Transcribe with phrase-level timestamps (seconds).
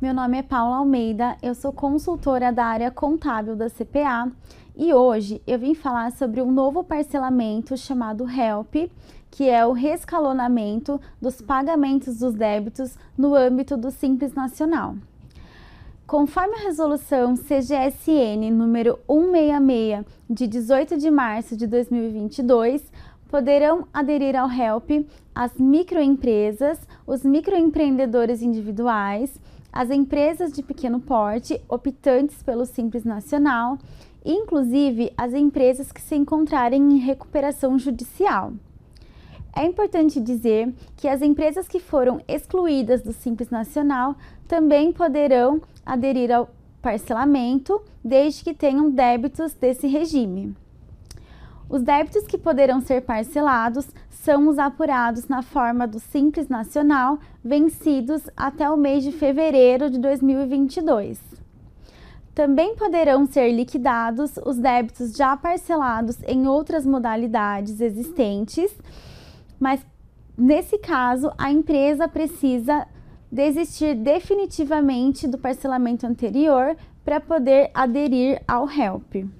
[0.00, 4.30] meu nome é Paula Almeida, eu sou consultora da área contábil da CPA
[4.76, 8.88] e hoje eu vim falar sobre um novo parcelamento chamado HELP,
[9.28, 14.94] que é o rescalonamento dos pagamentos dos débitos no âmbito do Simples Nacional.
[16.06, 22.92] Conforme a resolução CGSN número 166 de 18 de março de 2022,
[23.30, 29.40] poderão aderir ao HELP as microempresas, os microempreendedores individuais,
[29.72, 33.78] as empresas de pequeno porte optantes pelo Simples Nacional,
[34.24, 38.52] inclusive as empresas que se encontrarem em recuperação judicial.
[39.56, 44.16] É importante dizer que as empresas que foram excluídas do Simples Nacional
[44.48, 46.50] também poderão aderir ao
[46.82, 50.54] parcelamento, desde que tenham débitos desse regime.
[51.70, 58.28] Os débitos que poderão ser parcelados são os apurados na forma do Simples Nacional, vencidos
[58.36, 61.20] até o mês de fevereiro de 2022.
[62.34, 68.76] Também poderão ser liquidados os débitos já parcelados em outras modalidades existentes,
[69.60, 69.80] mas
[70.36, 72.84] nesse caso a empresa precisa
[73.30, 79.39] desistir definitivamente do parcelamento anterior para poder aderir ao HELP.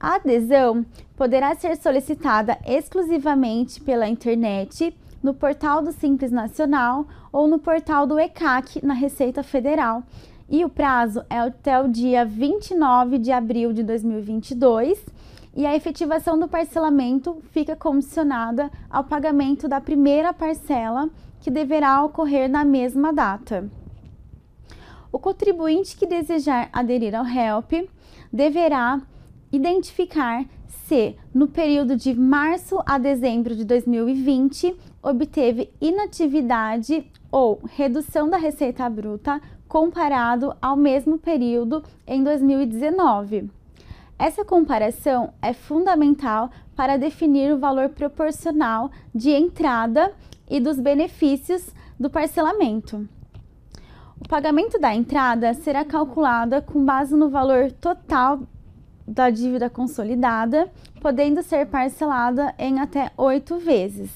[0.00, 7.58] A adesão poderá ser solicitada exclusivamente pela internet, no portal do Simples Nacional ou no
[7.58, 10.02] portal do ECAC na Receita Federal.
[10.48, 15.04] E o prazo é até o dia 29 de abril de 2022
[15.54, 22.48] e a efetivação do parcelamento fica condicionada ao pagamento da primeira parcela, que deverá ocorrer
[22.48, 23.68] na mesma data.
[25.12, 27.88] O contribuinte que desejar aderir ao HELP
[28.32, 29.00] deverá
[29.52, 38.36] identificar se, no período de março a dezembro de 2020, obteve inatividade ou redução da
[38.36, 43.50] receita bruta comparado ao mesmo período em 2019.
[44.18, 50.12] Essa comparação é fundamental para definir o valor proporcional de entrada
[50.48, 53.08] e dos benefícios do parcelamento.
[54.20, 58.40] O pagamento da entrada será calculado com base no valor total
[59.06, 64.10] da dívida consolidada, podendo ser parcelada em até oito vezes.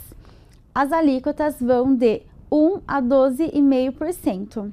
[0.74, 4.72] As alíquotas vão de 1 a 12,5%.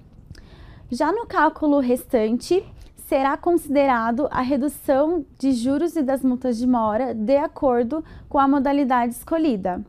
[0.90, 2.64] Já no cálculo restante,
[3.08, 8.48] será considerado a redução de juros e das multas de mora de acordo com a
[8.48, 9.84] modalidade escolhida.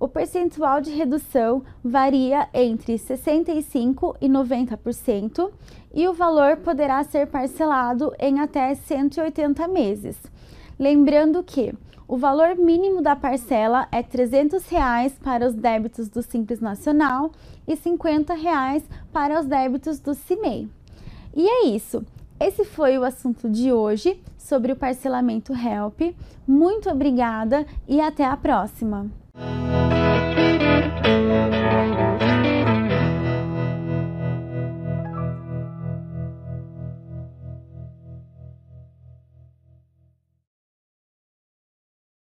[0.00, 5.50] O percentual de redução varia entre 65% e 90%
[5.92, 10.16] e o valor poderá ser parcelado em até 180 meses.
[10.78, 11.74] Lembrando que
[12.08, 17.30] o valor mínimo da parcela é 300 reais para os débitos do Simples Nacional
[17.68, 20.66] e 50 reais para os débitos do CIMEI.
[21.36, 22.02] E é isso.
[22.40, 26.16] Esse foi o assunto de hoje sobre o parcelamento HELP.
[26.46, 29.19] Muito obrigada e até a próxima!
[29.70, 30.09] Bye.